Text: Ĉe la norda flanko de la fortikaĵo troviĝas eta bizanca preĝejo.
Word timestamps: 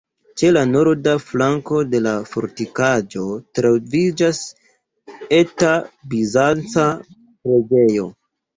Ĉe 0.41 0.47
la 0.53 0.61
norda 0.69 1.11
flanko 1.25 1.81
de 1.91 1.99
la 2.05 2.13
fortikaĵo 2.31 3.27
troviĝas 3.61 4.41
eta 5.43 5.77
bizanca 6.17 6.91
preĝejo. 7.47 8.11